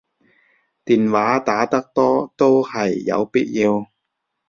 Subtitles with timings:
[0.83, 3.85] 電話打得多都係有必要